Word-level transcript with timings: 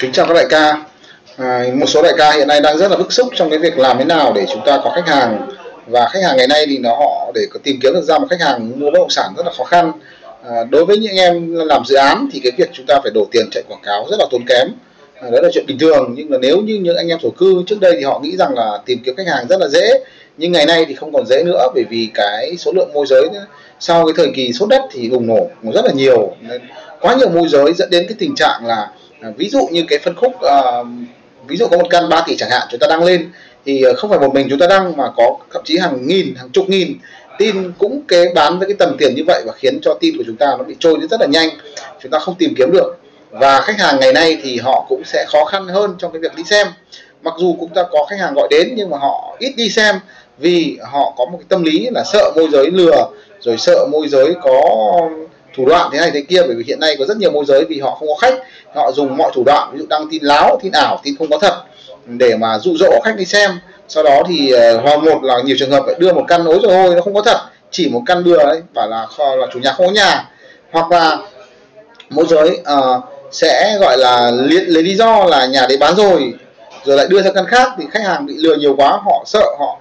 Kính 0.00 0.12
chào 0.12 0.26
các 0.26 0.34
đại 0.34 0.46
ca. 0.50 0.84
À, 1.36 1.66
một 1.74 1.86
số 1.86 2.02
đại 2.02 2.12
ca 2.18 2.32
hiện 2.32 2.48
nay 2.48 2.60
đang 2.60 2.78
rất 2.78 2.90
là 2.90 2.96
bức 2.96 3.12
xúc 3.12 3.28
trong 3.34 3.50
cái 3.50 3.58
việc 3.58 3.78
làm 3.78 3.98
thế 3.98 4.04
nào 4.04 4.32
để 4.32 4.46
chúng 4.52 4.62
ta 4.66 4.80
có 4.84 4.92
khách 4.94 5.08
hàng 5.08 5.48
và 5.86 6.08
khách 6.08 6.20
hàng 6.22 6.36
ngày 6.36 6.46
nay 6.46 6.66
thì 6.68 6.78
nó 6.78 6.90
họ 6.90 7.30
để 7.34 7.40
có 7.50 7.60
tìm 7.62 7.78
kiếm 7.82 7.94
được 7.94 8.02
ra 8.02 8.18
một 8.18 8.26
khách 8.30 8.40
hàng 8.40 8.72
mua 8.76 8.90
bất 8.90 8.98
động 8.98 9.10
sản 9.10 9.32
rất 9.36 9.46
là 9.46 9.52
khó 9.58 9.64
khăn. 9.64 9.92
À, 10.50 10.64
đối 10.70 10.84
với 10.84 10.98
những 10.98 11.16
em 11.16 11.54
làm 11.54 11.84
dự 11.84 11.96
án 11.96 12.28
thì 12.32 12.40
cái 12.44 12.52
việc 12.56 12.70
chúng 12.72 12.86
ta 12.86 13.00
phải 13.02 13.10
đổ 13.14 13.26
tiền 13.32 13.48
chạy 13.50 13.62
quảng 13.68 13.80
cáo 13.82 14.06
rất 14.10 14.16
là 14.18 14.26
tốn 14.30 14.42
kém. 14.48 14.68
À, 15.20 15.30
đó 15.30 15.38
là 15.42 15.48
chuyện 15.52 15.64
bình 15.66 15.78
thường 15.78 16.14
nhưng 16.16 16.30
mà 16.30 16.38
nếu 16.38 16.56
như 16.56 16.74
những 16.74 16.96
anh 16.96 17.08
em 17.08 17.18
thổ 17.22 17.30
cư 17.30 17.62
trước 17.66 17.80
đây 17.80 17.92
thì 17.98 18.04
họ 18.04 18.20
nghĩ 18.20 18.36
rằng 18.36 18.54
là 18.54 18.78
tìm 18.86 18.98
kiếm 19.04 19.16
khách 19.16 19.28
hàng 19.28 19.46
rất 19.48 19.60
là 19.60 19.68
dễ 19.68 20.04
nhưng 20.36 20.52
ngày 20.52 20.66
nay 20.66 20.84
thì 20.88 20.94
không 20.94 21.12
còn 21.12 21.26
dễ 21.26 21.42
nữa 21.44 21.68
bởi 21.74 21.84
vì 21.90 22.08
cái 22.14 22.56
số 22.58 22.72
lượng 22.72 22.92
môi 22.94 23.06
giới 23.06 23.28
sau 23.80 24.06
cái 24.06 24.12
thời 24.16 24.32
kỳ 24.34 24.52
sốt 24.52 24.68
đất 24.68 24.82
thì 24.92 25.10
bùng 25.10 25.26
nổ 25.26 25.48
rất 25.74 25.84
là 25.84 25.92
nhiều 25.92 26.32
nên 26.40 26.60
quá 27.00 27.14
nhiều 27.14 27.28
môi 27.28 27.48
giới 27.48 27.72
dẫn 27.72 27.90
đến 27.90 28.06
cái 28.08 28.16
tình 28.18 28.34
trạng 28.34 28.66
là 28.66 28.88
à, 29.20 29.30
ví 29.36 29.48
dụ 29.48 29.68
như 29.72 29.84
cái 29.88 29.98
phân 29.98 30.14
khúc 30.16 30.32
à, 30.42 30.82
ví 31.46 31.56
dụ 31.56 31.66
có 31.70 31.76
một 31.76 31.86
căn 31.90 32.08
3 32.08 32.24
tỷ 32.26 32.36
chẳng 32.36 32.50
hạn 32.50 32.62
chúng 32.70 32.80
ta 32.80 32.86
đăng 32.86 33.04
lên 33.04 33.30
thì 33.64 33.82
à, 33.82 33.92
không 33.96 34.10
phải 34.10 34.18
một 34.18 34.34
mình 34.34 34.46
chúng 34.50 34.58
ta 34.58 34.66
đăng 34.66 34.96
mà 34.96 35.04
có 35.16 35.36
thậm 35.52 35.62
chí 35.64 35.78
hàng 35.78 36.06
nghìn 36.06 36.34
hàng 36.36 36.50
chục 36.50 36.68
nghìn. 36.68 36.98
Tin 37.38 37.72
cũng 37.78 38.02
cái 38.08 38.24
bán 38.34 38.58
với 38.58 38.68
cái 38.68 38.76
tầm 38.78 38.96
tiền 38.98 39.14
như 39.16 39.22
vậy 39.26 39.42
và 39.46 39.52
khiến 39.52 39.78
cho 39.82 39.94
tin 40.00 40.16
của 40.16 40.24
chúng 40.26 40.36
ta 40.36 40.46
nó 40.58 40.64
bị 40.64 40.76
trôi 40.78 40.98
đi 41.00 41.06
rất 41.06 41.20
là 41.20 41.26
nhanh 41.26 41.48
chúng 42.02 42.10
ta 42.10 42.18
không 42.18 42.34
tìm 42.38 42.54
kiếm 42.56 42.72
được. 42.72 42.98
Và 43.30 43.60
khách 43.60 43.78
hàng 43.78 44.00
ngày 44.00 44.12
nay 44.12 44.38
thì 44.42 44.58
họ 44.58 44.86
cũng 44.88 45.02
sẽ 45.04 45.24
khó 45.28 45.44
khăn 45.44 45.66
hơn 45.66 45.94
trong 45.98 46.12
cái 46.12 46.20
việc 46.20 46.36
đi 46.36 46.42
xem. 46.44 46.66
Mặc 47.22 47.34
dù 47.38 47.56
cũng 47.60 47.74
ta 47.74 47.82
có 47.90 48.06
khách 48.10 48.18
hàng 48.18 48.34
gọi 48.34 48.48
đến 48.50 48.72
nhưng 48.76 48.90
mà 48.90 48.98
họ 48.98 49.36
ít 49.38 49.52
đi 49.56 49.70
xem 49.70 49.96
vì 50.38 50.78
họ 50.82 51.14
có 51.16 51.24
một 51.24 51.38
cái 51.38 51.46
tâm 51.48 51.62
lý 51.62 51.88
là 51.92 52.04
sợ 52.12 52.32
môi 52.36 52.48
giới 52.52 52.70
lừa 52.70 53.08
rồi 53.40 53.56
sợ 53.58 53.86
môi 53.92 54.08
giới 54.08 54.34
có 54.42 54.60
thủ 55.60 55.66
đoạn 55.66 55.90
thế 55.92 55.98
này 55.98 56.10
thế 56.14 56.22
kia 56.28 56.42
bởi 56.46 56.56
vì 56.56 56.64
hiện 56.66 56.80
nay 56.80 56.96
có 56.98 57.04
rất 57.04 57.16
nhiều 57.16 57.30
môi 57.30 57.44
giới 57.44 57.64
vì 57.64 57.80
họ 57.80 57.94
không 57.94 58.08
có 58.08 58.14
khách 58.14 58.34
họ 58.74 58.92
dùng 58.92 59.16
mọi 59.16 59.30
thủ 59.34 59.42
đoạn 59.46 59.70
ví 59.72 59.78
dụ 59.78 59.86
đăng 59.88 60.06
tin 60.10 60.22
láo 60.22 60.58
tin 60.62 60.72
ảo 60.72 61.00
tin 61.02 61.14
không 61.18 61.30
có 61.30 61.38
thật 61.38 61.54
để 62.06 62.36
mà 62.36 62.58
dụ 62.58 62.76
dỗ 62.76 63.00
khách 63.04 63.16
đi 63.16 63.24
xem. 63.24 63.50
Sau 63.88 64.04
đó 64.04 64.22
thì 64.28 64.52
ờ, 64.52 64.80
hoặc 64.80 65.02
một 65.02 65.22
là 65.22 65.34
nhiều 65.44 65.56
trường 65.58 65.70
hợp 65.70 65.82
phải 65.86 65.94
đưa 65.98 66.12
một 66.12 66.24
căn 66.28 66.44
ối 66.44 66.58
rồi 66.62 66.72
ôi 66.72 66.94
nó 66.94 67.00
không 67.00 67.14
có 67.14 67.22
thật 67.22 67.38
chỉ 67.70 67.88
một 67.88 68.02
căn 68.06 68.24
đưa 68.24 68.36
đấy 68.36 68.62
bảo 68.74 68.88
là 68.88 69.06
kho 69.06 69.36
là 69.36 69.46
chủ 69.52 69.58
nhà 69.58 69.72
không 69.72 69.86
có 69.86 69.92
nhà. 69.92 70.30
Hoặc 70.70 70.92
là 70.92 71.18
môi 72.10 72.26
giới 72.28 72.60
uh, 72.60 73.04
sẽ 73.32 73.78
gọi 73.80 73.98
là 73.98 74.30
lấy, 74.30 74.60
lấy 74.60 74.82
lý 74.82 74.94
do 74.94 75.24
là 75.24 75.46
nhà 75.46 75.66
đấy 75.68 75.78
bán 75.80 75.94
rồi 75.96 76.32
rồi 76.84 76.96
lại 76.96 77.06
đưa 77.08 77.22
ra 77.22 77.30
căn 77.34 77.46
khác 77.46 77.72
thì 77.78 77.84
khách 77.90 78.02
hàng 78.02 78.26
bị 78.26 78.34
lừa 78.36 78.54
nhiều 78.54 78.74
quá 78.76 78.90
họ 78.90 79.24
sợ 79.26 79.44
họ 79.58 79.78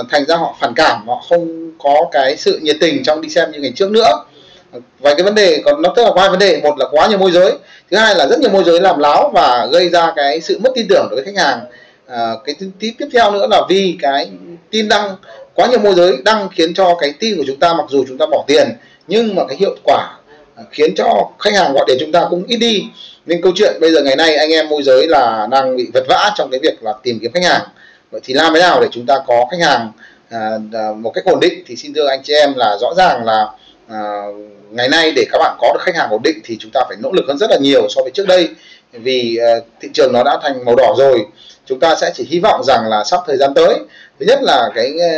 uh, 0.00 0.06
thành 0.10 0.24
ra 0.24 0.36
họ 0.36 0.56
phản 0.60 0.72
cảm 0.76 1.08
họ 1.08 1.22
không 1.28 1.72
có 1.78 2.08
cái 2.12 2.36
sự 2.36 2.58
nhiệt 2.62 2.76
tình 2.80 3.02
trong 3.04 3.20
đi 3.20 3.28
xem 3.28 3.50
như 3.50 3.60
ngày 3.60 3.72
trước 3.74 3.90
nữa 3.90 4.24
và 4.72 5.14
cái 5.14 5.22
vấn 5.22 5.34
đề 5.34 5.62
còn 5.64 5.82
nó 5.82 5.92
tức 5.96 6.02
là 6.02 6.10
hai 6.16 6.30
vấn 6.30 6.38
đề. 6.38 6.60
Một 6.62 6.78
là 6.78 6.86
quá 6.90 7.06
nhiều 7.06 7.18
môi 7.18 7.30
giới 7.30 7.52
thứ 7.90 7.96
hai 7.96 8.14
là 8.14 8.26
rất 8.26 8.40
nhiều 8.40 8.50
môi 8.50 8.64
giới 8.64 8.80
làm 8.80 8.98
láo 8.98 9.30
và 9.34 9.66
gây 9.72 9.88
ra 9.88 10.12
cái 10.16 10.40
sự 10.40 10.58
mất 10.58 10.70
tin 10.74 10.86
tưởng 10.88 11.06
đối 11.10 11.22
với 11.22 11.24
khách 11.24 11.42
hàng. 11.42 11.60
À, 12.06 12.32
cái 12.44 12.54
tiếp 12.78 12.90
tiếp 12.98 13.08
theo 13.12 13.32
nữa 13.32 13.46
là 13.50 13.62
vì 13.68 13.98
cái 14.02 14.30
tin 14.70 14.88
đăng 14.88 15.16
quá 15.54 15.66
nhiều 15.66 15.78
môi 15.78 15.94
giới 15.94 16.16
đăng 16.24 16.48
khiến 16.48 16.74
cho 16.74 16.94
cái 17.00 17.14
tin 17.20 17.36
của 17.36 17.44
chúng 17.46 17.58
ta 17.58 17.74
mặc 17.74 17.84
dù 17.88 18.04
chúng 18.08 18.18
ta 18.18 18.26
bỏ 18.26 18.44
tiền 18.46 18.68
nhưng 19.06 19.34
mà 19.34 19.42
cái 19.48 19.56
hiệu 19.56 19.76
quả 19.84 20.16
à, 20.56 20.62
khiến 20.70 20.94
cho 20.96 21.30
khách 21.38 21.54
hàng 21.54 21.72
gọi 21.72 21.84
đến 21.88 21.96
chúng 22.00 22.12
ta 22.12 22.26
cũng 22.30 22.44
ít 22.46 22.56
đi. 22.56 22.82
Nên 23.26 23.42
câu 23.42 23.52
chuyện 23.56 23.76
bây 23.80 23.92
giờ 23.92 24.02
ngày 24.02 24.16
nay 24.16 24.36
anh 24.36 24.50
em 24.50 24.68
môi 24.68 24.82
giới 24.82 25.06
là 25.08 25.48
đang 25.50 25.76
bị 25.76 25.86
vật 25.94 26.04
vã 26.08 26.30
trong 26.36 26.50
cái 26.50 26.60
việc 26.62 26.82
là 26.82 26.92
tìm 27.02 27.18
kiếm 27.22 27.32
khách 27.32 27.44
hàng. 27.44 27.62
Vậy 28.10 28.20
thì 28.24 28.34
làm 28.34 28.54
thế 28.54 28.60
nào 28.60 28.80
để 28.80 28.88
chúng 28.90 29.06
ta 29.06 29.18
có 29.26 29.46
khách 29.50 29.66
hàng 29.66 29.92
à, 30.30 30.50
à 30.72 30.92
một 30.96 31.10
cách 31.10 31.24
ổn 31.24 31.40
định 31.40 31.62
thì 31.66 31.76
xin 31.76 31.94
thưa 31.94 32.08
anh 32.08 32.20
chị 32.22 32.32
em 32.32 32.54
là 32.56 32.76
rõ 32.80 32.94
ràng 32.96 33.24
là 33.24 33.46
à, 33.88 34.22
ngày 34.70 34.88
nay 34.88 35.12
để 35.16 35.24
các 35.32 35.38
bạn 35.38 35.56
có 35.60 35.72
được 35.74 35.80
khách 35.82 35.96
hàng 35.96 36.10
ổn 36.10 36.22
định 36.22 36.40
thì 36.44 36.56
chúng 36.60 36.70
ta 36.74 36.80
phải 36.88 36.96
nỗ 37.00 37.12
lực 37.12 37.24
hơn 37.28 37.38
rất 37.38 37.50
là 37.50 37.56
nhiều 37.60 37.88
so 37.88 38.02
với 38.02 38.10
trước 38.10 38.26
đây. 38.26 38.48
Vì 38.92 39.36
à, 39.36 39.52
thị 39.80 39.88
trường 39.92 40.12
nó 40.12 40.22
đã 40.22 40.38
thành 40.42 40.64
màu 40.64 40.74
đỏ 40.76 40.94
rồi 40.98 41.26
chúng 41.66 41.80
ta 41.80 41.94
sẽ 41.94 42.10
chỉ 42.14 42.26
hy 42.30 42.40
vọng 42.40 42.60
rằng 42.64 42.88
là 42.88 43.04
sắp 43.04 43.20
thời 43.26 43.36
gian 43.36 43.54
tới 43.54 43.78
thứ 44.20 44.26
nhất 44.26 44.38
là 44.42 44.70
cái 44.74 44.92
ờ, 45.00 45.08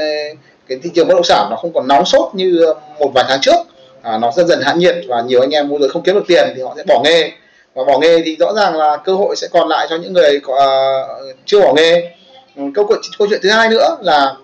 cái 0.68 0.78
thị 0.82 0.90
trường 0.94 1.08
bất 1.08 1.14
động 1.14 1.24
sản 1.24 1.46
nó 1.50 1.56
không 1.56 1.72
còn 1.72 1.88
nóng 1.88 2.04
sốt 2.04 2.34
như 2.34 2.64
ờ, 2.64 2.74
một 2.98 3.10
vài 3.14 3.24
tháng 3.28 3.40
trước. 3.40 3.56
À, 4.02 4.18
nó 4.18 4.32
dần 4.36 4.46
dần 4.46 4.60
hạ 4.62 4.74
nhiệt 4.74 4.96
và 5.08 5.22
nhiều 5.22 5.40
anh 5.40 5.50
em 5.50 5.68
mua 5.68 5.78
rồi 5.78 5.88
không 5.88 6.02
kiếm 6.02 6.14
được 6.14 6.24
tiền 6.28 6.52
thì 6.56 6.62
họ 6.62 6.74
sẽ 6.76 6.82
bỏ 6.86 7.00
nghề. 7.04 7.30
Và 7.74 7.84
bỏ 7.84 7.98
nghề 7.98 8.22
thì 8.24 8.36
rõ 8.36 8.52
ràng 8.52 8.76
là 8.76 8.96
cơ 9.04 9.14
hội 9.14 9.36
sẽ 9.36 9.48
còn 9.52 9.68
lại 9.68 9.86
cho 9.90 9.96
những 9.96 10.12
người 10.12 10.40
uh, 10.46 11.36
chưa 11.44 11.60
bỏ 11.60 11.72
nghề. 11.76 12.10
Ừ, 12.56 12.62
câu, 12.74 12.86
câu 13.18 13.28
chuyện 13.30 13.40
thứ 13.42 13.50
hai 13.50 13.68
nữa 13.68 13.96
là 14.00 14.34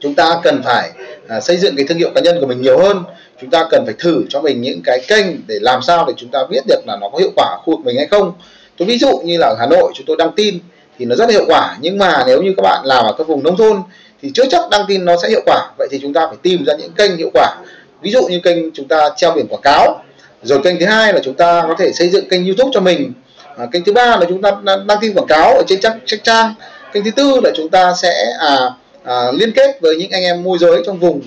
chúng 0.00 0.14
ta 0.14 0.40
cần 0.42 0.62
phải 0.64 0.90
uh, 1.36 1.42
xây 1.42 1.56
dựng 1.56 1.76
cái 1.76 1.86
thương 1.88 1.98
hiệu 1.98 2.10
cá 2.14 2.20
nhân 2.20 2.40
của 2.40 2.46
mình 2.46 2.62
nhiều 2.62 2.78
hơn 2.78 3.04
chúng 3.42 3.50
ta 3.50 3.66
cần 3.70 3.84
phải 3.84 3.94
thử 3.98 4.24
cho 4.28 4.40
mình 4.40 4.60
những 4.62 4.80
cái 4.84 5.00
kênh 5.08 5.26
để 5.46 5.58
làm 5.60 5.82
sao 5.82 6.04
để 6.08 6.12
chúng 6.16 6.30
ta 6.30 6.38
biết 6.50 6.60
được 6.66 6.80
là 6.86 6.96
nó 7.00 7.08
có 7.08 7.18
hiệu 7.18 7.30
quả 7.36 7.46
ở 7.46 7.58
khu 7.64 7.76
vực 7.76 7.86
mình 7.86 7.96
hay 7.96 8.06
không. 8.06 8.32
Tôi 8.76 8.88
ví 8.88 8.98
dụ 8.98 9.18
như 9.24 9.38
là 9.38 9.46
ở 9.46 9.56
Hà 9.60 9.66
Nội 9.66 9.92
chúng 9.94 10.06
tôi 10.06 10.16
đăng 10.16 10.32
tin 10.32 10.58
thì 10.98 11.04
nó 11.04 11.16
rất 11.16 11.30
hiệu 11.30 11.44
quả 11.46 11.76
nhưng 11.80 11.98
mà 11.98 12.24
nếu 12.26 12.42
như 12.42 12.54
các 12.56 12.62
bạn 12.62 12.82
làm 12.84 13.04
ở 13.04 13.14
các 13.18 13.26
vùng 13.26 13.42
nông 13.44 13.56
thôn 13.56 13.82
thì 14.22 14.30
chưa 14.34 14.44
chắc 14.50 14.70
đăng 14.70 14.84
tin 14.88 15.04
nó 15.04 15.16
sẽ 15.22 15.28
hiệu 15.28 15.40
quả. 15.46 15.70
Vậy 15.78 15.88
thì 15.90 15.98
chúng 16.02 16.12
ta 16.12 16.26
phải 16.26 16.36
tìm 16.42 16.64
ra 16.64 16.74
những 16.74 16.92
kênh 16.92 17.16
hiệu 17.16 17.30
quả. 17.34 17.56
Ví 18.02 18.10
dụ 18.10 18.26
như 18.26 18.40
kênh 18.40 18.70
chúng 18.74 18.88
ta 18.88 19.08
treo 19.16 19.32
biển 19.32 19.46
quảng 19.48 19.62
cáo 19.62 20.04
rồi 20.42 20.60
kênh 20.64 20.80
thứ 20.80 20.86
hai 20.86 21.12
là 21.12 21.20
chúng 21.24 21.34
ta 21.34 21.64
có 21.68 21.74
thể 21.78 21.92
xây 21.92 22.08
dựng 22.08 22.28
kênh 22.28 22.44
YouTube 22.44 22.70
cho 22.74 22.80
mình. 22.80 23.12
À, 23.56 23.66
kênh 23.72 23.84
thứ 23.84 23.92
ba 23.92 24.16
là 24.16 24.26
chúng 24.28 24.42
ta 24.42 24.50
đăng 24.64 24.98
tin 25.00 25.14
quảng 25.14 25.26
cáo 25.26 25.54
ở 25.54 25.62
trên 25.68 25.80
trang, 25.80 25.98
trang. 26.22 26.54
Kênh 26.92 27.04
thứ 27.04 27.10
tư 27.10 27.40
là 27.44 27.50
chúng 27.56 27.68
ta 27.68 27.94
sẽ 28.02 28.24
à, 28.38 28.70
à, 29.04 29.32
liên 29.32 29.52
kết 29.52 29.80
với 29.80 29.96
những 29.96 30.10
anh 30.10 30.22
em 30.22 30.42
môi 30.42 30.58
giới 30.58 30.82
trong 30.86 30.98
vùng 30.98 31.20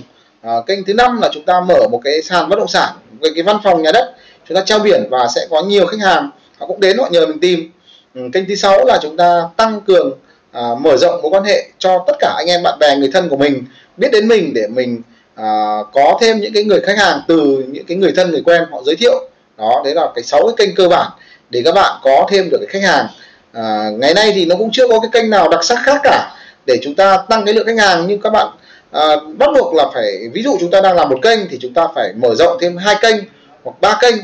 à, 0.45 0.53
kênh 0.67 0.85
thứ 0.85 0.94
năm 0.94 1.22
là 1.22 1.29
chúng 1.33 1.44
ta 1.44 1.61
mở 1.61 1.88
một 1.91 2.01
cái 2.03 2.22
sàn 2.22 2.50
bất 2.50 2.59
động 2.59 2.67
sản 2.67 2.94
về 3.22 3.29
cái 3.35 3.44
văn 3.44 3.57
phòng 3.63 3.81
nhà 3.81 3.91
đất. 3.91 4.16
Chúng 4.47 4.56
ta 4.56 4.61
treo 4.66 4.79
biển 4.79 5.03
và 5.09 5.28
sẽ 5.35 5.47
có 5.50 5.63
nhiều 5.63 5.85
khách 5.85 6.01
hàng 6.01 6.29
họ 6.57 6.67
cũng 6.67 6.79
đến 6.79 6.97
họ 6.97 7.07
nhờ 7.11 7.25
mình 7.25 7.39
tìm. 7.39 7.72
Ừ, 8.16 8.22
kênh 8.33 8.45
thứ 8.47 8.56
sáu 8.56 8.85
là 8.85 9.00
chúng 9.01 9.17
ta 9.17 9.44
tăng 9.57 9.81
cường 9.81 10.11
à, 10.51 10.61
mở 10.79 10.97
rộng 10.97 11.22
mối 11.22 11.31
quan 11.31 11.44
hệ 11.44 11.66
cho 11.79 12.03
tất 12.07 12.13
cả 12.19 12.33
anh 12.38 12.47
em 12.47 12.63
bạn 12.63 12.79
bè 12.79 12.95
người 12.95 13.09
thân 13.13 13.29
của 13.29 13.38
mình 13.38 13.63
biết 13.97 14.07
đến 14.11 14.28
mình 14.28 14.53
để 14.53 14.67
mình 14.67 15.01
à, 15.35 15.78
có 15.94 16.17
thêm 16.22 16.39
những 16.39 16.53
cái 16.53 16.63
người 16.63 16.81
khách 16.81 16.97
hàng 16.97 17.22
từ 17.27 17.63
những 17.67 17.85
cái 17.85 17.97
người 17.97 18.12
thân 18.16 18.31
người 18.31 18.41
quen 18.45 18.63
họ 18.72 18.83
giới 18.85 18.95
thiệu. 18.95 19.29
Đó 19.57 19.81
đấy 19.85 19.95
là 19.95 20.07
cái 20.16 20.23
sáu 20.23 20.41
cái 20.47 20.67
kênh 20.67 20.75
cơ 20.75 20.88
bản 20.88 21.12
để 21.50 21.62
các 21.66 21.75
bạn 21.75 22.00
có 22.03 22.27
thêm 22.31 22.50
được 22.50 22.57
cái 22.62 22.81
khách 22.81 22.88
hàng. 22.89 23.07
À, 23.53 23.89
ngày 23.97 24.13
nay 24.13 24.31
thì 24.35 24.45
nó 24.45 24.56
cũng 24.56 24.69
chưa 24.72 24.88
có 24.88 25.00
cái 25.00 25.09
kênh 25.13 25.29
nào 25.29 25.50
đặc 25.50 25.63
sắc 25.63 25.79
khác 25.83 26.01
cả. 26.03 26.31
Để 26.66 26.79
chúng 26.83 26.95
ta 26.95 27.17
tăng 27.29 27.45
cái 27.45 27.53
lượng 27.53 27.67
khách 27.67 27.79
hàng 27.79 28.06
nhưng 28.07 28.22
các 28.22 28.29
bạn 28.29 28.47
à, 28.95 29.16
bắt 29.38 29.50
buộc 29.53 29.73
là 29.73 29.85
phải 29.94 30.29
ví 30.33 30.44
dụ 30.44 30.57
chúng 30.59 30.72
ta 30.72 30.81
đang 30.81 30.95
làm 30.95 31.09
một 31.09 31.19
kênh 31.22 31.39
thì 31.50 31.57
chúng 31.61 31.73
ta 31.73 31.88
phải 31.95 32.13
mở 32.13 32.35
rộng 32.35 32.57
thêm 32.61 32.78
hai 32.78 32.95
kênh 33.01 33.16
hoặc 33.63 33.81
ba 33.81 33.97
kênh. 34.01 34.16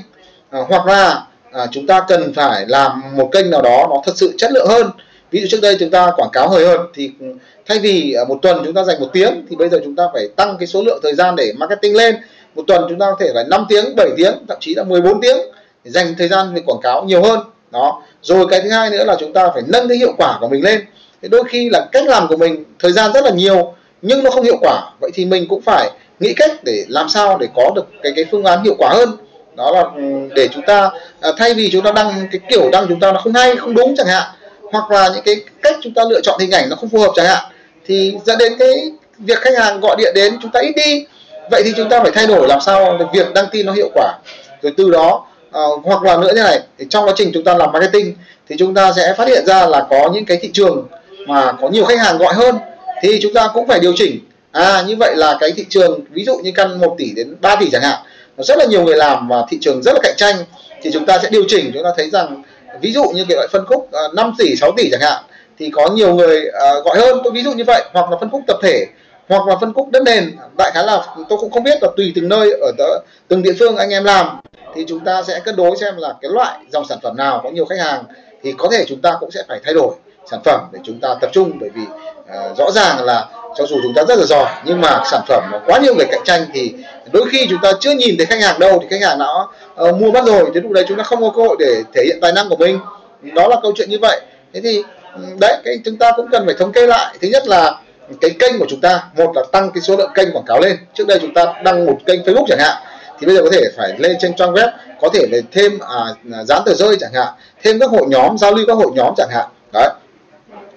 À, 0.50 0.60
hoặc 0.70 0.86
là 0.86 1.24
à, 1.52 1.68
chúng 1.72 1.88
ta 1.88 2.06
cần 2.08 2.34
phải 2.34 2.66
làm 2.68 3.02
một 3.16 3.30
kênh 3.32 3.50
nào 3.50 3.62
đó 3.62 3.88
nó 3.90 4.02
thật 4.06 4.12
sự 4.16 4.34
chất 4.38 4.52
lượng 4.52 4.68
hơn. 4.68 4.92
Ví 5.32 5.42
dụ 5.42 5.48
trước 5.52 5.62
đây 5.62 5.78
chúng 5.80 5.90
ta 5.90 6.12
quảng 6.16 6.30
cáo 6.34 6.50
hời 6.50 6.68
hợt 6.68 6.80
thì 6.94 7.12
ừ, 7.20 7.26
thay 7.68 7.80
vì 7.80 8.14
à, 8.14 8.24
một 8.28 8.40
tuần 8.42 8.62
chúng 8.66 8.74
ta 8.74 8.84
dành 8.84 9.00
một 9.00 9.08
tiếng 9.14 9.46
thì 9.50 9.56
bây 9.56 9.70
giờ 9.70 9.80
chúng 9.84 9.96
ta 9.96 10.04
phải 10.14 10.28
tăng 10.36 10.58
cái 10.60 10.68
số 10.68 10.84
lượng 10.84 11.00
thời 11.04 11.16
gian 11.16 11.36
để 11.36 11.54
marketing 11.58 11.96
lên. 11.96 12.16
Một 12.56 12.64
tuần 12.68 12.86
chúng 12.90 13.00
ta 13.00 13.06
có 13.06 13.18
thể 13.20 13.32
phải 13.34 13.44
5 13.50 13.66
tiếng 13.70 13.96
7 13.96 14.10
tiếng 14.18 14.34
thậm 14.48 14.58
chí 14.62 14.76
là 14.76 14.84
14 14.84 15.22
tiếng 15.22 15.38
để 15.84 15.92
dành 15.92 16.16
thời 16.18 16.28
gian 16.28 16.54
về 16.54 16.62
quảng 16.66 16.82
cáo 16.84 17.06
nhiều 17.06 17.24
hơn. 17.24 17.40
Đó. 17.72 18.04
Rồi 18.22 18.48
cái 18.50 18.62
thứ 18.62 18.70
hai 18.70 18.90
nữa 18.90 19.04
là 19.04 19.16
chúng 19.20 19.34
ta 19.34 19.50
phải 19.54 19.64
nâng 19.68 19.88
cái 19.88 19.98
hiệu 19.98 20.14
quả 20.18 20.38
của 20.42 20.50
mình 20.50 20.64
lên. 20.64 20.82
Thì 21.22 21.28
đôi 21.28 21.44
khi 21.50 21.70
là 21.70 21.88
cách 21.92 22.04
làm 22.08 22.28
của 22.28 22.38
mình 22.38 22.64
thời 22.80 22.92
gian 22.92 23.14
rất 23.14 23.24
là 23.26 23.32
nhiều 23.32 23.74
nhưng 24.02 24.24
nó 24.24 24.32
không 24.32 24.44
hiệu 24.44 24.58
quả. 24.62 24.82
Vậy 25.00 25.12
thì 25.14 25.26
mình 25.26 25.46
cũng 25.50 25.62
phải 25.62 25.90
nghĩ 26.20 26.34
cách 26.34 26.52
để 26.64 26.86
làm 26.88 27.10
sao 27.10 27.38
để 27.38 27.48
có 27.56 27.72
được 27.76 27.86
cái 28.04 28.14
cái 28.16 28.26
phương 28.32 28.44
án 28.44 28.64
hiệu 28.64 28.76
quả 28.78 28.90
hơn. 28.90 29.18
Đó 29.56 29.72
là 29.72 29.82
ừ, 29.82 30.02
để 30.36 30.48
chúng 30.48 30.64
ta 30.68 30.90
à, 31.22 31.30
thay 31.38 31.54
vì 31.54 31.70
chúng 31.72 31.84
ta 31.84 31.92
đăng 31.92 32.28
cái 32.32 32.42
kiểu 32.50 32.70
đăng 32.72 32.86
chúng 32.90 33.00
ta 33.00 33.12
nó 33.12 33.20
không 33.20 33.34
hay 33.34 33.56
không 33.56 33.74
đúng 33.74 33.96
chẳng 33.98 34.08
hạn 34.08 34.24
hoặc 34.72 34.92
là 34.92 35.10
những 35.14 35.24
cái 35.24 35.36
cách 35.62 35.76
chúng 35.82 35.94
ta 35.94 36.04
lựa 36.10 36.22
chọn 36.24 36.40
hình 36.40 36.52
ảnh 36.52 36.70
nó 36.70 36.76
không 36.76 36.90
phù 36.90 37.00
hợp 37.00 37.12
chẳng 37.16 37.26
hạn 37.26 37.44
thì 37.86 38.14
dẫn 38.26 38.38
đến 38.38 38.54
cái 38.60 38.92
việc 39.18 39.38
khách 39.38 39.58
hàng 39.58 39.80
gọi 39.80 39.96
điện 40.00 40.14
đến 40.16 40.38
chúng 40.42 40.52
ta 40.52 40.60
ít 40.60 40.74
đi. 40.76 41.06
Vậy 41.52 41.62
thì 41.66 41.74
chúng 41.78 41.90
ta 41.90 42.02
phải 42.02 42.12
thay 42.12 42.28
đổi 42.28 42.48
làm 42.48 42.62
sao 42.62 42.98
để 42.98 43.06
việc 43.14 43.34
đăng 43.34 43.46
tin 43.52 43.66
nó 43.66 43.74
hiệu 43.74 43.90
quả. 43.94 44.14
Rồi 44.62 44.74
từ 44.78 44.90
đó 44.90 45.26
uh, 45.48 45.86
hoặc 45.86 46.04
là 46.04 46.18
nữa 46.18 46.32
như 46.36 46.44
này 46.44 46.60
thì 46.78 46.86
trong 46.90 47.06
quá 47.06 47.14
trình 47.16 47.32
chúng 47.34 47.44
ta 47.44 47.58
làm 47.58 47.72
marketing 47.72 48.16
thì 48.50 48.56
chúng 48.60 48.74
ta 48.74 48.94
sẽ 48.96 49.14
phát 49.18 49.28
hiện 49.28 49.46
ra 49.46 49.66
là 49.66 49.86
có 49.90 50.10
những 50.14 50.26
cái 50.26 50.38
thị 50.42 50.50
trường 50.54 50.88
mà 51.28 51.52
có 51.52 51.70
nhiều 51.70 51.86
khách 51.86 52.00
hàng 52.00 52.18
gọi 52.18 52.34
hơn 52.34 52.56
thì 53.02 53.20
chúng 53.22 53.34
ta 53.34 53.48
cũng 53.54 53.68
phải 53.68 53.80
điều 53.80 53.94
chỉnh. 53.96 54.20
À 54.52 54.84
như 54.88 54.96
vậy 55.00 55.16
là 55.16 55.38
cái 55.40 55.52
thị 55.52 55.66
trường 55.70 56.00
ví 56.10 56.26
dụ 56.26 56.38
như 56.38 56.52
căn 56.56 56.80
1 56.80 56.96
tỷ 56.98 57.12
đến 57.16 57.36
3 57.42 57.56
tỷ 57.56 57.70
chẳng 57.72 57.82
hạn 57.82 58.00
rất 58.38 58.58
là 58.58 58.66
nhiều 58.66 58.84
người 58.84 58.96
làm 58.96 59.28
và 59.28 59.46
thị 59.50 59.58
trường 59.62 59.84
rất 59.84 59.92
là 59.94 60.00
cạnh 60.04 60.16
tranh 60.18 60.36
thì 60.82 60.90
chúng 60.94 61.06
ta 61.06 61.20
sẽ 61.24 61.30
điều 61.30 61.44
chỉnh. 61.48 61.72
Chúng 61.74 61.84
ta 61.84 61.90
thấy 61.98 62.10
rằng 62.10 62.44
ví 62.82 62.94
dụ 62.94 63.04
như 63.04 63.26
cái 63.30 63.36
loại 63.36 63.48
phân 63.52 63.66
khúc 63.66 63.92
à, 63.92 64.02
5 64.16 64.34
tỷ 64.38 64.56
6 64.56 64.72
tỷ 64.78 64.90
chẳng 64.92 65.02
hạn 65.02 65.24
thì 65.60 65.70
có 65.70 65.90
nhiều 65.90 66.16
người 66.16 66.50
à, 66.54 66.74
gọi 66.86 67.00
hơn. 67.00 67.20
Tôi 67.24 67.34
ví 67.34 67.44
dụ 67.44 67.54
như 67.54 67.64
vậy 67.68 67.84
hoặc 67.94 68.12
là 68.12 68.18
phân 68.20 68.30
khúc 68.30 68.42
tập 68.48 68.58
thể 68.64 68.86
hoặc 69.30 69.48
là 69.48 69.56
phân 69.62 69.74
khúc 69.74 69.90
đất 69.92 70.04
nền. 70.04 70.36
Đại 70.58 70.72
khái 70.74 70.84
là 70.84 71.06
tôi 71.30 71.40
cũng 71.40 71.52
không 71.52 71.64
biết 71.64 71.78
là 71.82 71.90
tùy 71.98 72.12
từng 72.16 72.30
nơi 72.30 72.52
ở 72.62 72.72
tớ, 72.78 73.00
từng 73.28 73.44
địa 73.44 73.54
phương 73.60 73.78
anh 73.78 73.90
em 73.90 74.04
làm. 74.04 74.40
Thì 74.76 74.86
chúng 74.88 75.00
ta 75.00 75.24
sẽ 75.24 75.40
cân 75.40 75.56
đối 75.56 75.78
xem 75.78 75.98
là 75.98 76.14
cái 76.22 76.32
loại 76.32 76.60
dòng 76.72 76.86
sản 76.90 76.98
phẩm 77.04 77.18
nào 77.18 77.42
có 77.44 77.50
nhiều 77.50 77.66
khách 77.66 77.80
hàng 77.80 78.04
thì 78.44 78.54
có 78.58 78.70
thể 78.72 78.86
chúng 78.88 79.02
ta 79.02 79.18
cũng 79.20 79.32
sẽ 79.32 79.44
phải 79.48 79.60
thay 79.64 79.74
đổi 79.74 79.96
sản 80.26 80.40
phẩm 80.46 80.60
để 80.72 80.80
chúng 80.84 81.00
ta 81.00 81.16
tập 81.22 81.30
trung 81.34 81.52
bởi 81.60 81.70
vì 81.70 81.82
uh, 81.82 82.58
rõ 82.58 82.72
ràng 82.72 83.06
là 83.06 83.28
cho 83.56 83.66
dù 83.66 83.80
chúng 83.84 83.94
ta 83.94 84.04
rất 84.08 84.18
là 84.18 84.26
giỏi 84.26 84.50
nhưng 84.66 84.82
mà 84.82 85.02
sản 85.12 85.22
phẩm 85.28 85.44
nó 85.52 85.60
quá 85.66 85.80
nhiều 85.80 85.96
người 85.96 86.06
cạnh 86.12 86.22
tranh 86.26 86.46
thì 86.54 86.74
đôi 87.12 87.30
khi 87.32 87.48
chúng 87.50 87.60
ta 87.62 87.72
chưa 87.80 87.92
nhìn 87.92 88.18
thấy 88.18 88.26
khách 88.26 88.42
hàng 88.42 88.60
đâu 88.60 88.80
thì 88.82 88.88
khách 88.90 89.08
hàng 89.08 89.20
nó 89.20 89.50
uh, 89.82 89.96
mua 89.96 90.12
mất 90.12 90.26
rồi 90.26 90.52
đến 90.54 90.64
lúc 90.64 90.72
đấy 90.72 90.86
chúng 90.88 90.98
ta 90.98 91.04
không 91.04 91.22
có 91.22 91.32
cơ 91.36 91.42
hội 91.44 91.56
để 91.60 91.84
thể 91.94 92.04
hiện 92.06 92.18
tài 92.22 92.32
năng 92.32 92.50
của 92.50 92.56
mình. 92.56 92.80
Đó 93.22 93.48
là 93.48 93.56
câu 93.62 93.72
chuyện 93.76 93.90
như 93.90 93.98
vậy. 94.02 94.22
Thế 94.54 94.62
thì 94.62 94.84
ừ, 95.16 95.22
đấy 95.40 95.62
cái 95.66 95.80
chúng 95.86 95.98
ta 95.98 96.12
cũng 96.16 96.28
cần 96.32 96.46
phải 96.46 96.56
thống 96.60 96.72
kê 96.72 96.88
lại. 96.88 97.16
Thứ 97.22 97.28
nhất 97.28 97.48
là 97.48 97.80
cái 98.22 98.32
kênh 98.40 98.60
của 98.60 98.66
chúng 98.70 98.82
ta 98.82 99.04
một 99.18 99.32
là 99.36 99.44
tăng 99.52 99.72
cái 99.72 99.82
số 99.82 99.96
lượng 99.96 100.12
kênh 100.16 100.32
quảng 100.32 100.46
cáo 100.46 100.60
lên. 100.60 100.78
Trước 100.94 101.08
đây 101.08 101.20
chúng 101.22 101.34
ta 101.34 101.54
đăng 101.64 101.86
một 101.86 101.98
kênh 102.06 102.22
Facebook 102.22 102.46
chẳng 102.48 102.60
hạn 102.60 102.78
thì 103.20 103.28
bây 103.28 103.36
giờ 103.36 103.42
có 103.44 103.50
thể 103.52 103.64
phải 103.78 103.94
lên 103.98 104.16
trên 104.20 104.36
trang 104.36 104.54
web 104.54 104.70
có 105.02 105.10
thể 105.14 105.28
là 105.32 105.38
thêm 105.52 105.80
à, 105.80 106.06
à 106.34 106.44
dán 106.44 106.62
tờ 106.66 106.74
rơi 106.74 106.96
chẳng 107.00 107.14
hạn 107.14 107.28
thêm 107.64 107.80
các 107.80 107.90
hội 107.90 108.04
nhóm 108.08 108.38
giao 108.38 108.54
lưu 108.54 108.66
các 108.68 108.74
hội 108.74 108.92
nhóm 108.96 109.14
chẳng 109.18 109.30
hạn. 109.32 109.46
Đấy 109.74 109.90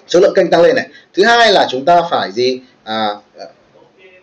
số 0.07 0.19
lượng 0.19 0.33
kênh 0.35 0.49
tăng 0.49 0.61
lên 0.61 0.75
này. 0.75 0.87
Thứ 1.13 1.23
hai 1.23 1.51
là 1.51 1.67
chúng 1.69 1.85
ta 1.85 2.01
phải 2.11 2.31
gì? 2.31 2.59
À, 2.83 3.09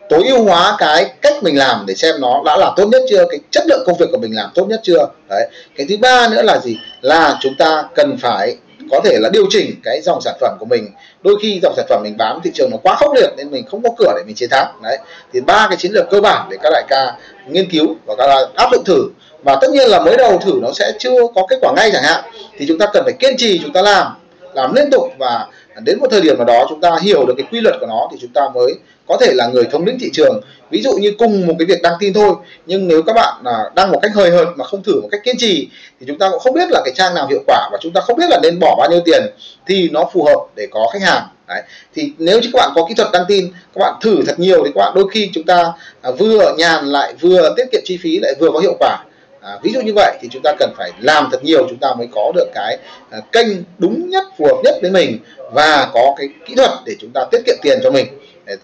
tối 0.08 0.22
ưu 0.28 0.44
hóa 0.44 0.76
cái 0.78 1.04
cách 1.22 1.42
mình 1.42 1.58
làm 1.58 1.84
để 1.86 1.94
xem 1.94 2.14
nó 2.20 2.42
đã 2.44 2.56
là 2.56 2.72
tốt 2.76 2.86
nhất 2.86 3.02
chưa 3.10 3.24
cái 3.30 3.40
chất 3.50 3.64
lượng 3.66 3.82
công 3.86 3.96
việc 3.98 4.06
của 4.12 4.18
mình 4.18 4.36
làm 4.36 4.50
tốt 4.54 4.66
nhất 4.68 4.80
chưa. 4.82 5.08
Đấy. 5.28 5.48
Cái 5.76 5.86
thứ 5.88 5.96
ba 5.96 6.28
nữa 6.28 6.42
là 6.42 6.58
gì? 6.58 6.76
Là 7.00 7.38
chúng 7.40 7.54
ta 7.58 7.84
cần 7.94 8.16
phải 8.20 8.56
có 8.90 9.00
thể 9.04 9.18
là 9.20 9.28
điều 9.32 9.46
chỉnh 9.50 9.80
cái 9.84 10.00
dòng 10.00 10.20
sản 10.20 10.34
phẩm 10.40 10.56
của 10.60 10.66
mình. 10.66 10.88
Đôi 11.22 11.34
khi 11.42 11.60
dòng 11.62 11.74
sản 11.76 11.86
phẩm 11.88 12.00
mình 12.02 12.16
bán 12.16 12.40
thị 12.44 12.50
trường 12.54 12.70
nó 12.70 12.76
quá 12.82 12.94
khốc 12.94 13.14
liệt 13.14 13.30
nên 13.36 13.50
mình 13.50 13.64
không 13.70 13.82
có 13.82 13.90
cửa 13.98 14.12
để 14.16 14.22
mình 14.26 14.34
chiến 14.34 14.48
thắng 14.50 14.80
đấy. 14.82 14.98
Thì 15.32 15.40
ba 15.40 15.66
cái 15.68 15.76
chiến 15.76 15.92
lược 15.92 16.10
cơ 16.10 16.20
bản 16.20 16.48
để 16.50 16.56
các 16.62 16.70
đại 16.72 16.82
ca 16.88 17.12
nghiên 17.48 17.70
cứu 17.70 17.96
và 18.06 18.14
các 18.18 18.26
đại 18.26 18.44
áp 18.54 18.68
dụng 18.72 18.84
thử. 18.84 19.04
Và 19.44 19.56
tất 19.60 19.70
nhiên 19.70 19.88
là 19.88 20.00
mới 20.00 20.16
đầu 20.16 20.38
thử 20.38 20.52
nó 20.62 20.72
sẽ 20.72 20.92
chưa 20.98 21.26
có 21.34 21.46
kết 21.50 21.56
quả 21.60 21.72
ngay 21.76 21.90
chẳng 21.92 22.02
hạn. 22.02 22.24
Thì 22.58 22.64
chúng 22.68 22.78
ta 22.78 22.86
cần 22.92 23.04
phải 23.04 23.12
kiên 23.12 23.36
trì 23.36 23.60
chúng 23.62 23.72
ta 23.72 23.82
làm 23.82 24.06
làm 24.54 24.74
liên 24.74 24.90
tục 24.90 25.08
và 25.18 25.46
À, 25.74 25.80
đến 25.84 25.98
một 25.98 26.06
thời 26.10 26.20
điểm 26.20 26.36
nào 26.36 26.44
đó 26.44 26.66
chúng 26.68 26.80
ta 26.80 26.90
hiểu 27.02 27.26
được 27.26 27.34
cái 27.36 27.46
quy 27.50 27.60
luật 27.60 27.74
của 27.80 27.86
nó 27.86 28.08
thì 28.12 28.18
chúng 28.20 28.32
ta 28.34 28.48
mới 28.54 28.74
có 29.06 29.16
thể 29.20 29.32
là 29.34 29.46
người 29.46 29.64
thống 29.64 29.84
lĩnh 29.84 29.98
thị 29.98 30.10
trường. 30.12 30.40
Ví 30.70 30.82
dụ 30.82 30.92
như 30.92 31.12
cùng 31.18 31.46
một 31.46 31.54
cái 31.58 31.66
việc 31.66 31.82
đăng 31.82 31.94
tin 32.00 32.12
thôi, 32.12 32.34
nhưng 32.66 32.88
nếu 32.88 33.02
các 33.02 33.12
bạn 33.12 33.34
là 33.44 33.70
đăng 33.74 33.92
một 33.92 33.98
cách 34.02 34.12
hời 34.14 34.30
hợt 34.30 34.48
mà 34.56 34.64
không 34.64 34.82
thử 34.82 35.00
một 35.00 35.08
cách 35.10 35.20
kiên 35.24 35.36
trì 35.38 35.68
thì 36.00 36.06
chúng 36.06 36.18
ta 36.18 36.30
cũng 36.30 36.40
không 36.40 36.54
biết 36.54 36.70
là 36.70 36.82
cái 36.84 36.94
trang 36.94 37.14
nào 37.14 37.26
hiệu 37.26 37.42
quả 37.46 37.68
và 37.72 37.78
chúng 37.80 37.92
ta 37.92 38.00
không 38.00 38.16
biết 38.16 38.30
là 38.30 38.40
nên 38.42 38.58
bỏ 38.60 38.76
bao 38.78 38.90
nhiêu 38.90 39.00
tiền 39.04 39.22
thì 39.66 39.88
nó 39.92 40.10
phù 40.12 40.24
hợp 40.24 40.46
để 40.56 40.66
có 40.70 40.90
khách 40.92 41.02
hàng. 41.02 41.22
Đấy. 41.48 41.62
thì 41.94 42.12
nếu 42.18 42.40
như 42.40 42.48
các 42.52 42.58
bạn 42.58 42.72
có 42.74 42.86
kỹ 42.88 42.94
thuật 42.94 43.08
đăng 43.12 43.24
tin, 43.28 43.52
các 43.74 43.78
bạn 43.78 43.94
thử 44.02 44.22
thật 44.26 44.38
nhiều 44.38 44.62
thì 44.64 44.70
các 44.74 44.78
bạn 44.78 44.92
đôi 44.94 45.08
khi 45.12 45.30
chúng 45.34 45.44
ta 45.44 45.72
à, 46.02 46.10
vừa 46.10 46.54
nhàn 46.58 46.86
lại 46.86 47.14
vừa 47.20 47.54
tiết 47.56 47.64
kiệm 47.72 47.80
chi 47.84 47.98
phí 48.02 48.18
lại 48.18 48.34
vừa 48.40 48.50
có 48.50 48.58
hiệu 48.58 48.76
quả 48.78 49.04
à, 49.42 49.58
ví 49.62 49.72
dụ 49.72 49.80
như 49.80 49.92
vậy 49.94 50.18
thì 50.20 50.28
chúng 50.32 50.42
ta 50.42 50.52
cần 50.58 50.70
phải 50.76 50.90
làm 50.98 51.28
thật 51.32 51.44
nhiều 51.44 51.66
chúng 51.68 51.78
ta 51.78 51.94
mới 51.94 52.08
có 52.12 52.32
được 52.34 52.46
cái 52.54 52.78
à, 53.10 53.18
kênh 53.32 53.46
đúng 53.78 54.10
nhất 54.10 54.24
phù 54.38 54.46
hợp 54.46 54.60
nhất 54.64 54.74
với 54.82 54.90
mình 54.90 55.18
và 55.52 55.90
có 55.94 56.14
cái 56.16 56.28
kỹ 56.46 56.54
thuật 56.54 56.70
để 56.86 56.96
chúng 57.00 57.10
ta 57.14 57.24
tiết 57.30 57.38
kiệm 57.46 57.56
tiền 57.62 57.78
cho 57.82 57.90
mình. 57.90 58.06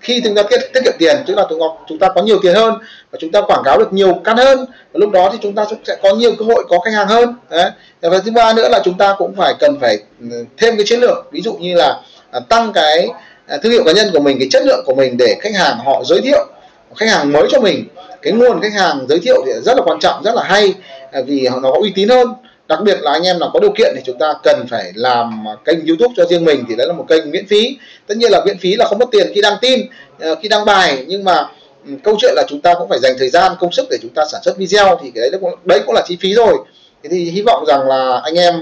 Khi 0.01 0.21
chúng 0.25 0.35
ta 0.35 0.43
tiết, 0.43 0.59
tiết 0.75 0.81
kiệm 0.85 0.93
tiền 0.99 1.17
tức 1.27 1.35
là 1.35 1.47
chúng 1.51 1.61
ta, 1.61 1.67
chúng 1.89 1.99
ta 1.99 2.09
có 2.15 2.23
nhiều 2.23 2.39
tiền 2.43 2.55
hơn 2.55 2.75
và 3.11 3.19
chúng 3.21 3.33
ta 3.33 3.41
quảng 3.41 3.63
cáo 3.65 3.79
được 3.79 3.93
nhiều 3.93 4.15
căn 4.25 4.37
hơn 4.37 4.59
và 4.69 4.99
lúc 4.99 5.11
đó 5.11 5.29
thì 5.33 5.39
chúng 5.43 5.55
ta 5.55 5.65
sẽ 5.87 5.97
có 6.03 6.15
nhiều 6.15 6.33
cơ 6.39 6.45
hội 6.45 6.65
có 6.69 6.79
khách 6.79 6.95
hàng 6.95 7.07
hơn 7.07 7.35
đấy. 7.51 7.71
Và 8.01 8.19
thứ 8.19 8.31
ba 8.31 8.53
nữa 8.53 8.69
là 8.69 8.81
chúng 8.85 8.99
ta 8.99 9.15
cũng 9.19 9.35
phải 9.37 9.55
cần 9.61 9.79
phải 9.81 9.99
ừ, 10.21 10.45
thêm 10.57 10.77
cái 10.77 10.87
chiến 10.87 11.01
lược 11.01 11.33
ví 11.33 11.41
dụ 11.41 11.55
như 11.55 11.75
là 11.75 12.01
à, 12.31 12.41
tăng 12.41 12.73
cái 12.73 13.09
à, 13.47 13.57
thương 13.63 13.73
hiệu 13.73 13.85
cá 13.85 13.93
nhân 13.93 14.11
của 14.13 14.21
mình 14.21 14.37
cái 14.39 14.49
chất 14.51 14.63
lượng 14.67 14.85
của 14.87 14.95
mình 14.95 15.17
để 15.19 15.37
khách 15.41 15.55
hàng 15.55 15.79
họ 15.85 16.03
giới 16.05 16.21
thiệu 16.21 16.47
khách 16.97 17.09
hàng 17.09 17.33
mới 17.33 17.47
cho 17.51 17.61
mình 17.61 17.85
cái 18.23 18.33
nguồn 18.33 18.61
khách 18.61 18.73
hàng 18.73 19.07
giới 19.09 19.19
thiệu 19.19 19.43
thì 19.47 19.53
rất 19.65 19.77
là 19.77 19.83
quan 19.87 19.99
trọng 20.01 20.23
rất 20.25 20.35
là 20.35 20.43
hay 20.43 20.75
à, 21.13 21.21
vì 21.27 21.49
nó 21.63 21.71
có 21.73 21.79
uy 21.81 21.93
tín 21.95 22.09
hơn. 22.09 22.29
Đặc 22.69 22.79
biệt 22.83 22.99
là 23.01 23.13
anh 23.13 23.23
em 23.23 23.39
nào 23.39 23.51
có 23.53 23.61
điều 23.61 23.73
kiện 23.73 23.93
thì 23.97 24.03
chúng 24.05 24.19
ta 24.19 24.35
cần 24.43 24.67
phải 24.71 24.93
làm 24.95 25.45
kênh 25.65 25.87
youtube 25.87 26.15
cho 26.17 26.25
riêng 26.25 26.45
mình 26.45 26.65
thì 26.69 26.77
đấy 26.77 26.87
là 26.87 26.93
một 26.93 27.05
kênh 27.09 27.31
miễn 27.31 27.47
phí. 27.47 27.77
Tất 28.07 28.15
nhiên 28.17 28.31
là 28.31 28.45
miễn 28.45 28.59
phí 28.59 28.75
là 28.75 28.85
không 28.85 28.99
mất 28.99 29.09
tiền 29.13 29.27
khi 29.35 29.41
đăng 29.41 29.57
tin 29.61 29.81
à, 30.19 30.29
khi 30.43 30.49
đăng 30.49 30.65
bài 30.65 31.05
nhưng 31.07 31.25
mà 31.25 31.47
ừ, 31.87 31.93
câu 32.05 32.17
chuyện 32.21 32.33
là 32.37 32.45
chúng 32.49 32.61
ta 32.61 32.75
cũng 32.75 32.89
phải 32.89 32.99
dành 32.99 33.13
thời 33.19 33.29
gian 33.29 33.53
công 33.61 33.73
sức 33.73 33.87
để 33.91 33.99
chúng 34.03 34.15
ta 34.15 34.25
sản 34.33 34.41
xuất 34.45 34.57
video 34.57 34.99
thì 35.03 35.11
cái 35.15 35.31
đấy 35.31 35.41
cũng 35.41 35.55
đấy 35.65 35.81
cũng 35.87 35.95
là 35.95 36.03
chi 36.07 36.19
phí 36.21 36.35
rồi. 36.35 36.59
Thế 37.03 37.09
thì 37.13 37.31
hy 37.31 37.43
vọng 37.43 37.65
rằng 37.67 37.89
là 37.89 38.21
anh 38.25 38.35
em 38.35 38.55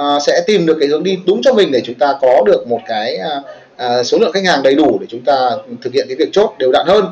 uh, 0.00 0.22
sẽ 0.26 0.40
tìm 0.46 0.66
được 0.66 0.76
cái 0.80 0.88
hướng 0.88 1.02
đi 1.04 1.18
đúng 1.26 1.42
cho 1.42 1.52
mình 1.52 1.72
để 1.72 1.80
chúng 1.84 1.94
ta 1.94 2.14
có 2.20 2.42
được 2.46 2.66
một 2.66 2.80
cái 2.88 3.18
uh, 3.38 3.44
uh, 4.00 4.06
số 4.06 4.18
lượng 4.18 4.32
khách 4.32 4.44
hàng 4.44 4.62
đầy 4.62 4.74
đủ 4.74 4.98
để 5.00 5.06
chúng 5.10 5.24
ta 5.24 5.50
thực 5.82 5.92
hiện 5.92 6.06
cái 6.08 6.16
việc 6.16 6.28
chốt 6.32 6.54
đều 6.58 6.72
đặn 6.72 6.86
hơn 6.86 7.04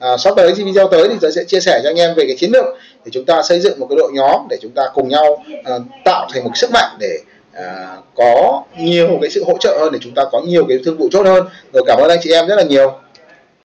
à, 0.00 0.16
sắp 0.16 0.34
tới 0.36 0.52
thì 0.56 0.64
video 0.64 0.88
tới 0.88 1.08
thì 1.08 1.14
tôi 1.20 1.32
sẽ 1.32 1.44
chia 1.44 1.60
sẻ 1.60 1.80
cho 1.82 1.88
anh 1.88 1.96
em 1.96 2.14
về 2.14 2.24
cái 2.26 2.36
chiến 2.36 2.50
lược 2.52 2.64
để 3.04 3.10
chúng 3.12 3.24
ta 3.24 3.42
xây 3.42 3.60
dựng 3.60 3.80
một 3.80 3.86
cái 3.90 3.96
đội 3.96 4.12
nhóm 4.14 4.40
để 4.50 4.56
chúng 4.60 4.72
ta 4.72 4.82
cùng 4.94 5.08
nhau 5.08 5.44
à, 5.64 5.74
tạo 6.04 6.28
thành 6.32 6.44
một 6.44 6.50
sức 6.54 6.70
mạnh 6.72 6.96
để 7.00 7.18
à, 7.52 7.96
có 8.16 8.62
nhiều 8.78 9.18
cái 9.20 9.30
sự 9.30 9.44
hỗ 9.44 9.58
trợ 9.60 9.78
hơn 9.80 9.92
để 9.92 9.98
chúng 10.02 10.14
ta 10.14 10.24
có 10.32 10.40
nhiều 10.40 10.64
cái 10.68 10.78
thương 10.84 10.98
vụ 10.98 11.08
chốt 11.12 11.26
hơn. 11.26 11.46
Rồi 11.72 11.82
cảm 11.86 11.98
ơn 11.98 12.10
anh 12.10 12.18
chị 12.22 12.32
em 12.32 12.46
rất 12.46 12.56
là 12.56 12.62
nhiều. 12.62 12.92